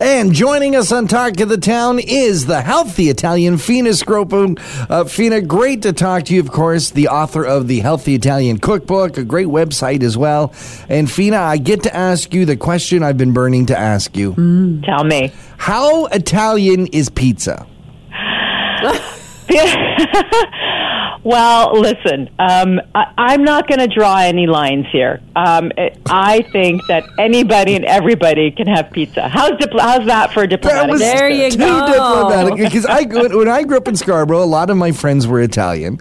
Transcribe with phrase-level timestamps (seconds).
[0.00, 4.58] And joining us on Talk of the Town is the healthy Italian Fina Scroppo.
[4.88, 8.58] Uh, Fina, great to talk to you, of course, the author of the Healthy Italian
[8.58, 10.54] Cookbook, a great website as well.
[10.88, 14.32] And Fina, I get to ask you the question I've been burning to ask you.
[14.32, 14.86] Mm.
[14.86, 15.34] Tell me.
[15.58, 17.66] How Italian is pizza?
[21.24, 25.20] well, listen, um, I, am not going to draw any lines here.
[25.34, 29.28] Um, it, I think that anybody and everybody can have pizza.
[29.28, 30.98] How's, dipl- how's that for a diplomatic?
[30.98, 31.86] That there you too go.
[31.86, 35.40] diplomatic because I when I grew up in Scarborough, a lot of my friends were
[35.40, 35.98] Italian,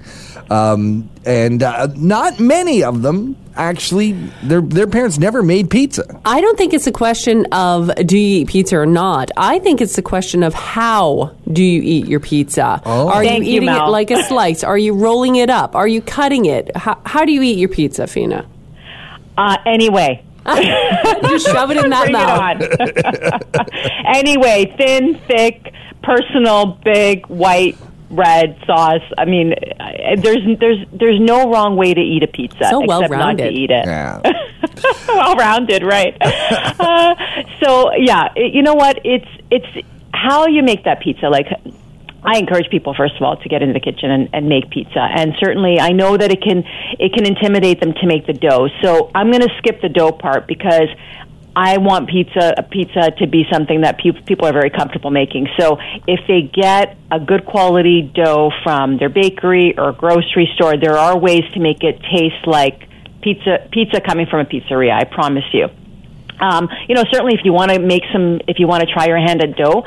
[0.49, 4.13] um, and uh, not many of them actually
[4.43, 6.19] their their parents never made pizza.
[6.25, 9.29] I don't think it's a question of do you eat pizza or not.
[9.37, 12.81] I think it's a question of how do you eat your pizza.
[12.85, 13.09] Oh.
[13.09, 13.87] Are Thank you you, eating Mel.
[13.87, 14.63] it like a slice?
[14.63, 15.75] Are you rolling it up?
[15.75, 16.75] Are you cutting it?
[16.75, 18.47] How, how do you eat your pizza, Fina?
[19.37, 20.23] Uh, anyway.
[20.47, 22.57] you shove it in that Bring mouth.
[22.61, 23.65] it on.
[24.15, 27.77] anyway, thin, thick, personal, big, white,
[28.09, 29.01] red sauce.
[29.17, 32.89] I mean, uh, there's there's there's no wrong way to eat a pizza So except
[32.89, 33.53] not to well-rounded.
[33.53, 33.85] eat it.
[33.85, 34.21] Yeah.
[35.07, 36.15] well rounded, right?
[36.21, 37.15] uh,
[37.61, 38.99] so yeah, it, you know what?
[39.03, 41.29] It's it's how you make that pizza.
[41.29, 41.47] Like
[42.23, 44.99] I encourage people first of all to get into the kitchen and, and make pizza.
[44.99, 46.63] And certainly, I know that it can
[46.99, 48.67] it can intimidate them to make the dough.
[48.81, 50.89] So I'm going to skip the dough part because.
[51.55, 55.47] I want pizza pizza to be something that pe- people are very comfortable making.
[55.59, 60.97] So if they get a good quality dough from their bakery or grocery store, there
[60.97, 62.87] are ways to make it taste like
[63.21, 64.93] pizza pizza coming from a pizzeria.
[64.93, 65.67] I promise you.
[66.41, 69.07] Um, you know, certainly if you want to make some, if you want to try
[69.07, 69.83] your hand at dough,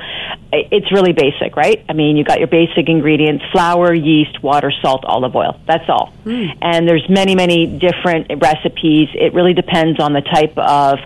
[0.53, 1.83] it's really basic, right?
[1.89, 5.59] I mean, you got your basic ingredients: flour, yeast, water, salt, olive oil.
[5.67, 6.13] That's all.
[6.61, 9.09] And there's many, many different recipes.
[9.15, 10.99] It really depends on the type of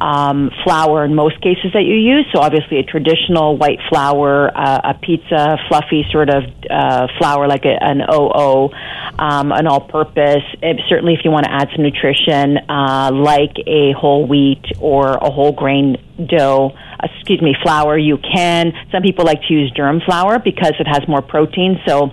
[0.00, 2.26] um, flour in most cases that you use.
[2.32, 7.64] So obviously a traditional white flour, uh, a pizza fluffy sort of uh, flour like
[7.64, 8.70] a, an OO,
[9.18, 10.44] um, an all-purpose.
[10.62, 15.16] It, certainly, if you want to add some nutrition, uh, like a whole wheat or
[15.16, 15.96] a whole grain
[16.28, 16.72] dough.
[17.02, 17.98] Excuse me, flour.
[17.98, 18.72] You can.
[18.90, 21.78] Some people like to use durum flour because it has more protein.
[21.86, 22.12] So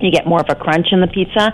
[0.00, 1.52] you get more of a crunch in the pizza.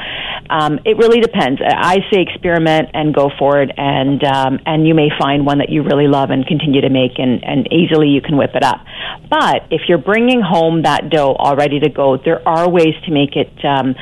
[0.50, 1.60] Um, it really depends.
[1.64, 5.70] I say experiment and go for it, and um, and you may find one that
[5.70, 8.84] you really love and continue to make, and, and easily you can whip it up.
[9.28, 13.10] But if you're bringing home that dough all ready to go, there are ways to
[13.10, 13.52] make it.
[13.64, 13.94] Um,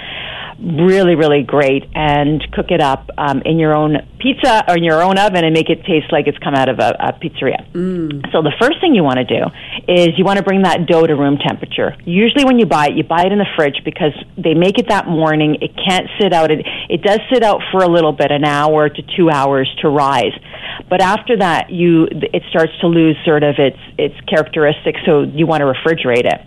[0.59, 5.03] really, really great and cook it up um, in your own pizza or in your
[5.03, 7.60] own oven and make it taste like it's come out of a, a pizzeria.
[8.32, 9.44] So the first thing you want to do
[9.88, 11.97] is you want to bring that dough to room temperature.
[12.04, 14.88] Usually when you buy it, you buy it in the fridge because they make it
[14.88, 15.59] that morning.
[15.60, 16.50] It can't sit out.
[16.50, 19.88] It, it does sit out for a little bit, an hour to two hours to
[19.88, 20.32] rise.
[20.88, 25.00] But after that, you it starts to lose sort of its its characteristics.
[25.06, 26.41] So you want to refrigerate it.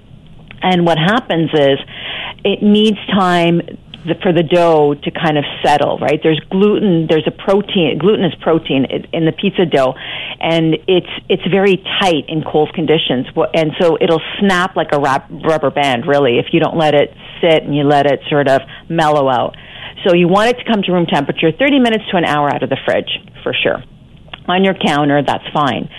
[0.62, 1.78] And what happens is
[2.44, 3.62] it needs time
[4.08, 6.20] the, for the dough to kind of settle, right?
[6.24, 9.94] There's gluten, there's a protein, gluten is protein in- the pizza dough,
[10.40, 15.28] and it's it's very tight in cold conditions, and so it'll snap like a rub-
[15.44, 18.62] rubber band, really, if you don't let it sit and you let it sort of
[18.90, 19.56] mellow out.
[20.06, 22.64] So you want it to come to room temperature, 30 minutes to an hour out
[22.64, 23.12] of the fridge,
[23.44, 23.84] for sure.
[24.48, 25.90] On your counter, that's fine.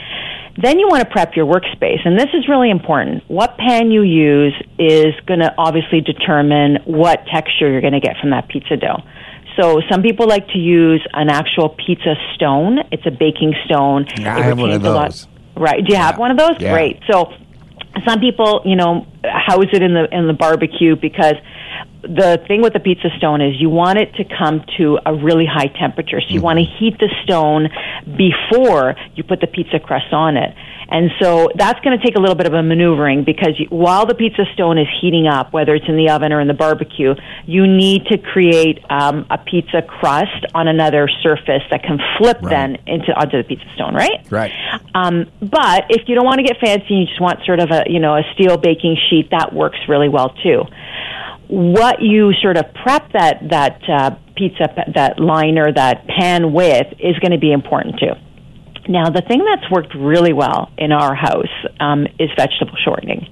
[0.61, 3.23] Then you want to prep your workspace, and this is really important.
[3.29, 8.17] What pan you use is going to obviously determine what texture you're going to get
[8.21, 9.03] from that pizza dough.
[9.61, 12.79] So some people like to use an actual pizza stone.
[12.91, 14.07] It's a baking stone.
[14.19, 15.29] Yeah, I have one of those.
[15.57, 15.85] Right?
[15.85, 16.61] Do you have one of those?
[16.61, 16.73] Yeah.
[16.73, 17.01] Great.
[17.11, 17.33] So
[18.07, 21.35] some people, you know, house it in the in the barbecue because
[22.03, 25.47] the thing with the pizza stone is you want it to come to a really
[25.47, 26.21] high temperature.
[26.21, 27.69] So you want to heat the stone
[28.17, 30.55] before you put the pizza crust on it.
[30.91, 34.15] And so that's going to take a little bit of a maneuvering because while the
[34.15, 37.15] pizza stone is heating up, whether it's in the oven or in the barbecue,
[37.45, 42.77] you need to create um, a pizza crust on another surface that can flip then
[42.87, 44.27] into onto the pizza stone, right?
[44.31, 44.53] Right.
[44.95, 47.71] Um, but if you don't want to get fancy, and you just want sort of
[47.71, 50.65] a you know a steel baking sheet that works really well too.
[51.49, 57.19] What you sort of prep that that uh, pizza that liner that pan with is
[57.19, 58.13] going to be important too.
[58.89, 63.27] Now, the thing that's worked really well in our house um, is vegetable shortening,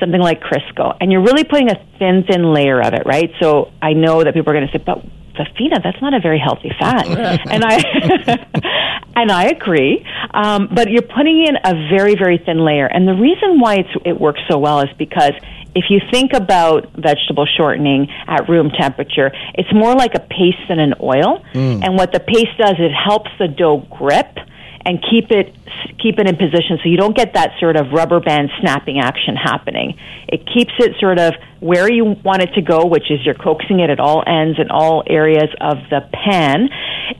[0.00, 3.30] something like Crisco, and you're really putting a thin, thin layer of it, right?
[3.40, 5.04] So I know that people are going to say, "But
[5.38, 7.06] Fafita, that's not a very healthy fat,"
[7.50, 10.04] and I and I agree.
[10.34, 13.90] Um, but you're putting in a very, very thin layer, and the reason why it's,
[14.04, 15.32] it works so well is because
[15.76, 20.80] if you think about vegetable shortening at room temperature, it's more like a paste than
[20.80, 21.44] an oil.
[21.52, 21.84] Mm.
[21.84, 24.38] And what the paste does, it helps the dough grip
[24.86, 25.54] and keep it
[26.00, 29.36] keep it in position so you don't get that sort of rubber band snapping action
[29.36, 29.98] happening.
[30.28, 33.80] It keeps it sort of where you want it to go, which is you're coaxing
[33.80, 36.68] it at all ends and all areas of the pan.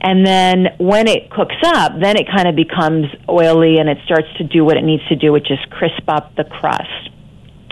[0.01, 4.27] And then when it cooks up, then it kind of becomes oily and it starts
[4.37, 7.09] to do what it needs to do, which is crisp up the crust.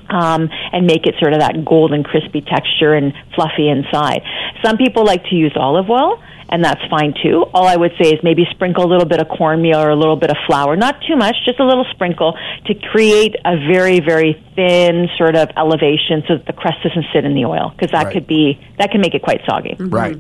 [0.10, 4.22] Um, and make it sort of that golden crispy texture and fluffy inside.
[4.64, 7.46] Some people like to use olive oil and that's fine too.
[7.54, 10.16] All I would say is maybe sprinkle a little bit of cornmeal or a little
[10.16, 12.38] bit of flour, not too much, just a little sprinkle
[12.68, 17.26] to create a very, very thin sort of elevation so that the crust doesn't sit
[17.26, 18.14] in the oil because that Right.
[18.14, 19.76] could be, that can make it quite soggy.
[19.80, 20.18] Right.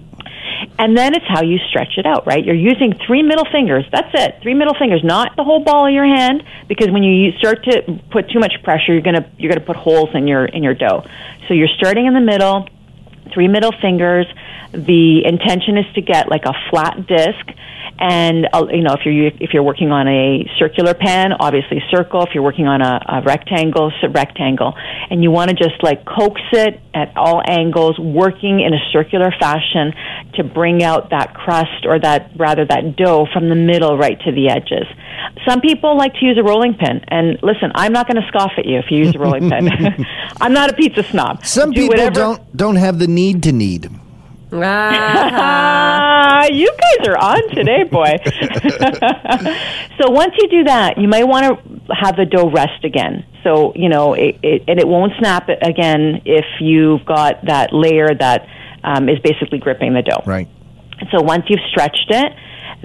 [0.77, 2.44] And then it's how you stretch it out, right?
[2.44, 3.86] You're using three middle fingers.
[3.92, 4.39] That's it.
[4.42, 8.00] Three middle fingers, not the whole ball of your hand, because when you start to
[8.12, 11.06] put too much pressure, you're gonna you're gonna put holes in your in your dough.
[11.48, 12.68] So you're starting in the middle,
[13.33, 14.25] three middle fingers.
[14.74, 17.45] The intention is to get like a flat disc,
[17.97, 22.24] and uh, you know if you're if you're working on a circular pan, obviously circle.
[22.24, 24.74] If you're working on a, a rectangle, so rectangle,
[25.09, 29.31] and you want to just like coax it at all angles, working in a circular
[29.39, 29.94] fashion
[30.36, 34.31] to bring out that crust or that rather that dough from the middle right to
[34.31, 34.86] the edges.
[35.47, 38.51] Some people like to use a rolling pin, and listen, I'm not going to scoff
[38.57, 39.69] at you if you use a rolling pin.
[40.42, 41.45] I'm not a pizza snob.
[41.45, 43.89] Some Do people whatever- don't don't have the need to need.
[44.63, 46.46] Ah.
[46.52, 48.06] You guys are on today, boy.
[50.00, 53.25] so once you do that, you might want to have the dough rest again.
[53.44, 57.74] So you know, it, it, and it won't snap it again if you've got that
[57.74, 58.48] layer that
[58.84, 60.22] um, is basically gripping the dough.
[60.25, 60.48] Right.
[61.12, 62.31] So once you've stretched it,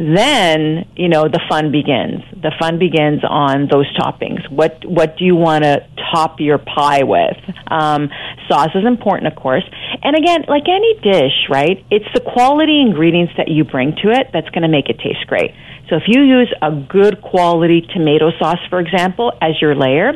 [0.01, 2.25] then you know the fun begins.
[2.33, 4.51] The fun begins on those toppings.
[4.51, 7.37] What what do you want to top your pie with?
[7.69, 8.09] Um,
[8.49, 9.65] sauce is important, of course.
[10.03, 11.85] And again, like any dish, right?
[11.91, 15.27] It's the quality ingredients that you bring to it that's going to make it taste
[15.27, 15.53] great.
[15.91, 20.13] So if you use a good quality tomato sauce, for example, as your layer,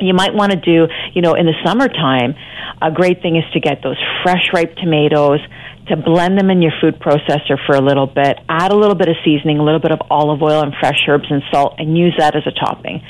[0.00, 2.34] you might want to do, you know, in the summertime,
[2.80, 5.40] a great thing is to get those fresh ripe tomatoes,
[5.88, 9.08] to blend them in your food processor for a little bit, add a little bit
[9.08, 12.14] of seasoning, a little bit of olive oil and fresh herbs and salt, and use
[12.18, 13.02] that as a topping.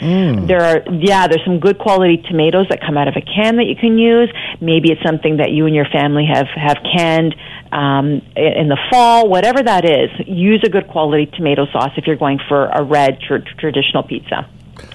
[0.47, 3.67] There are, yeah, there's some good quality tomatoes that come out of a can that
[3.67, 4.31] you can use.
[4.61, 7.35] Maybe it's something that you and your family have, have canned
[7.73, 10.11] um, in the fall, whatever that is.
[10.27, 14.49] Use a good quality tomato sauce if you're going for a red tr- traditional pizza.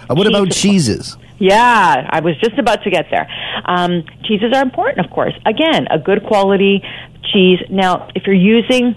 [0.10, 0.88] Uh, what about Cheese.
[0.88, 1.18] cheeses?
[1.40, 3.30] Yeah, I was just about to get there.
[3.66, 5.34] Um, cheeses are important, of course.
[5.46, 6.82] Again, a good quality
[7.34, 7.60] cheese.
[7.70, 8.96] Now, if you're using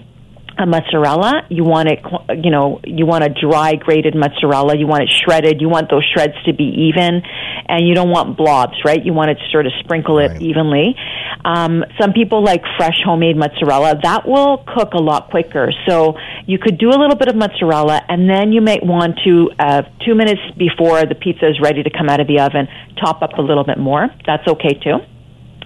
[0.57, 1.99] a mozzarella, you want it,
[2.43, 4.77] you know, you want a dry grated mozzarella.
[4.77, 5.61] You want it shredded.
[5.61, 7.21] You want those shreds to be even,
[7.67, 9.03] and you don't want blobs, right?
[9.03, 10.41] You want to sort of sprinkle it Right.
[10.41, 10.95] evenly.
[11.45, 13.99] Um, some people like fresh homemade mozzarella.
[14.03, 15.71] That will cook a lot quicker.
[15.87, 19.51] So you could do a little bit of mozzarella, and then you might want to
[19.57, 22.67] uh, two minutes before the pizza is ready to come out of the oven,
[22.99, 24.09] top up a little bit more.
[24.27, 24.97] That's okay too.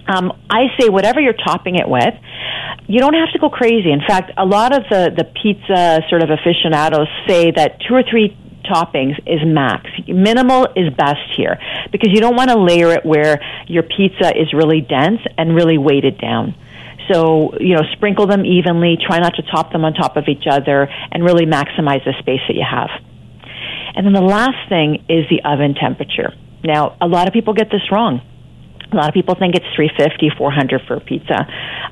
[0.08, 2.14] Um, I say whatever you're topping it with,
[2.88, 3.90] you don't have to go crazy.
[3.90, 8.02] In fact, a lot of the the pizza sort of aficionados say that two or
[8.02, 9.88] three toppings is max.
[10.06, 11.58] Minimal is best here
[11.92, 15.78] because you don't want to layer it where your pizza is really dense and really
[15.78, 16.54] weighted down.
[17.10, 20.44] So, you know, sprinkle them evenly, try not to top them on top of each
[20.50, 22.90] other, and really maximize the space that you have.
[23.94, 26.34] And then the last thing is the oven temperature.
[26.64, 28.20] Now, a lot of people get this wrong.
[28.92, 31.46] A lot of people think it's 350, 400 for a pizza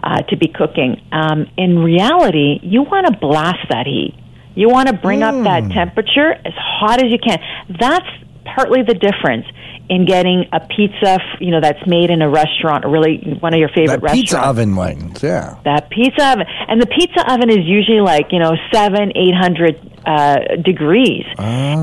[0.05, 1.01] uh, to be cooking.
[1.11, 4.15] Um, in reality, you want to blast that heat.
[4.55, 7.41] You want to bring up that temperature as hot as you can.
[7.81, 8.07] That's
[8.45, 9.47] partly the difference
[9.89, 13.53] in getting a pizza, f- you know, that's made in a restaurant, or really one
[13.53, 15.59] of your favorite That pizza oven ones, yeah.
[15.65, 19.77] That pizza oven, and the pizza oven is usually like you know seven, eight hundred
[20.07, 21.25] uh, degrees,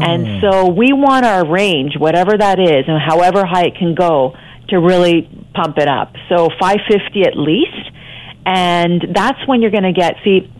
[0.01, 4.35] and so we want our range, whatever that is, and however high it can go,
[4.69, 6.13] to really pump it up.
[6.29, 7.80] So five fifty at least,
[8.45, 10.51] and that's when you're going to get see.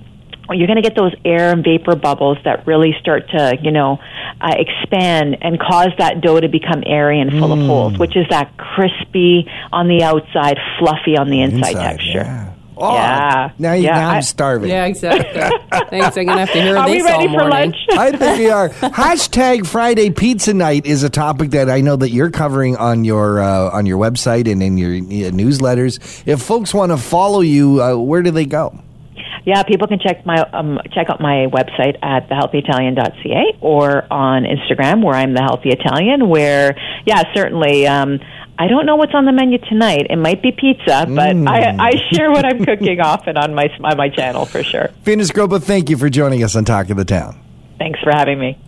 [0.50, 4.00] You're going to get those air and vapor bubbles that really start to, you know,
[4.42, 8.26] uh, expand and cause that dough to become airy and full of holes, which is
[8.32, 12.24] that crispy on the outside, fluffy on the inside, texture.
[12.26, 12.54] Yeah.
[12.82, 13.52] Oh, Yeah.
[13.60, 14.70] Now, you, Yeah, now I'm starving.
[14.70, 15.40] Yeah, exactly.
[15.90, 16.18] Thanks.
[16.18, 17.76] I'm gonna have to hear Are this we ready all for lunch?
[17.92, 18.70] I think we are.
[18.70, 23.40] Hashtag Friday Pizza Night is a topic that I know that you're covering on your
[23.42, 26.24] uh, on your website and in your uh, newsletters.
[26.26, 28.78] If folks want to follow you, uh, where do they go?
[29.44, 35.04] Yeah, people can check my um, check out my website at thehealthyitalian.ca or on Instagram
[35.04, 36.30] where I'm the healthy Italian.
[36.30, 37.88] Where yeah, certainly.
[37.88, 38.20] Um,
[38.62, 40.06] I don't know what's on the menu tonight.
[40.12, 41.80] It might be pizza, but I, mm.
[41.80, 44.90] I share what I'm cooking often on my on my channel for sure.
[45.02, 47.40] Fina Scroppo, thank you for joining us on Talk of the Town.
[47.80, 48.60] Thanks for having me.